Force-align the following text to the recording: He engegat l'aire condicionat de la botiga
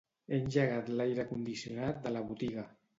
He 0.29 0.37
engegat 0.37 0.89
l'aire 1.01 1.27
condicionat 1.35 2.05
de 2.09 2.19
la 2.19 2.29
botiga 2.33 2.71